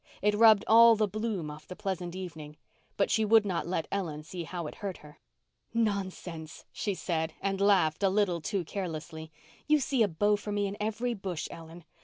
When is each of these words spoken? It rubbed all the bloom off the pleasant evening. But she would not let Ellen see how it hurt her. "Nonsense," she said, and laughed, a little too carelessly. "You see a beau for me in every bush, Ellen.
It 0.23 0.33
rubbed 0.33 0.65
all 0.67 0.95
the 0.95 1.07
bloom 1.07 1.51
off 1.51 1.67
the 1.67 1.75
pleasant 1.75 2.15
evening. 2.15 2.57
But 2.97 3.11
she 3.11 3.23
would 3.23 3.45
not 3.45 3.67
let 3.67 3.87
Ellen 3.91 4.23
see 4.23 4.45
how 4.45 4.65
it 4.65 4.77
hurt 4.81 4.97
her. 5.05 5.19
"Nonsense," 5.75 6.65
she 6.71 6.95
said, 6.95 7.33
and 7.39 7.61
laughed, 7.61 8.01
a 8.01 8.09
little 8.09 8.41
too 8.41 8.65
carelessly. 8.65 9.31
"You 9.67 9.79
see 9.79 10.01
a 10.01 10.07
beau 10.07 10.37
for 10.37 10.51
me 10.51 10.65
in 10.65 10.75
every 10.81 11.13
bush, 11.13 11.47
Ellen. 11.51 11.83